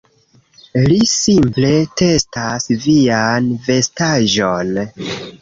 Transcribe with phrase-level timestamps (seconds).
[0.85, 1.69] Li simple
[2.01, 4.75] testas vian vestaĵon